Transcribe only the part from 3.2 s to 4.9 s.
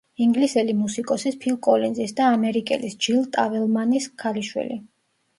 ტაველმანის ქალიშვილი.